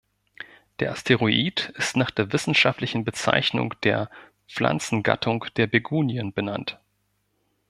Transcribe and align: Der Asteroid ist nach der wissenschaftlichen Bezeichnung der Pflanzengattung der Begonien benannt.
Der 0.79 0.93
Asteroid 0.93 1.73
ist 1.77 1.95
nach 1.95 2.09
der 2.09 2.33
wissenschaftlichen 2.33 3.03
Bezeichnung 3.03 3.75
der 3.83 4.09
Pflanzengattung 4.47 5.45
der 5.57 5.67
Begonien 5.67 6.33
benannt. 6.33 6.79